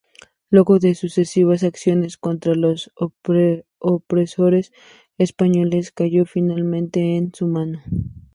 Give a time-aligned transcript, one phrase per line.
[0.49, 2.91] Luego de sucesivas acciones contra los
[3.79, 4.71] opresores
[5.19, 7.83] españoles cayó finalmente en su manos.